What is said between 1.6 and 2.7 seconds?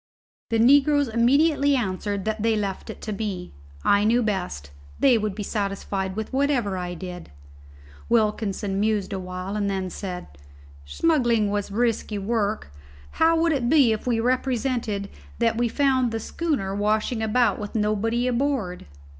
answered that they